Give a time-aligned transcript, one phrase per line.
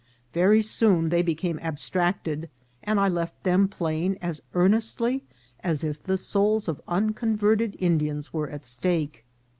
[0.33, 2.49] Very soon they became abstracted,
[2.81, 5.23] and I left them playing as earnestly
[5.59, 9.25] as if the souls of uncon verted Indians were at stake.